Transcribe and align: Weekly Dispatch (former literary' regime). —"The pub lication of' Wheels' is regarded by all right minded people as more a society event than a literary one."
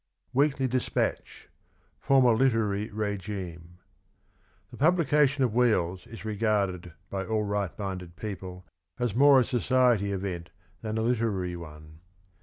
Weekly 0.33 0.67
Dispatch 0.67 1.47
(former 1.99 2.33
literary' 2.33 2.89
regime). 2.89 3.77
—"The 4.71 4.77
pub 4.77 4.97
lication 4.97 5.41
of' 5.41 5.53
Wheels' 5.53 6.07
is 6.07 6.25
regarded 6.25 6.93
by 7.11 7.23
all 7.23 7.43
right 7.43 7.77
minded 7.77 8.15
people 8.15 8.65
as 8.97 9.13
more 9.13 9.39
a 9.41 9.45
society 9.45 10.11
event 10.11 10.49
than 10.81 10.97
a 10.97 11.03
literary 11.03 11.55
one." 11.55 11.99